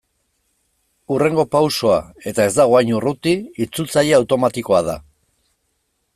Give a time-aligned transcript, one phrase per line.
[1.15, 1.99] Hurrengo pausoa,
[2.31, 3.35] eta ez dago hain urruti,
[3.67, 4.99] itzultzaile automatikoa da.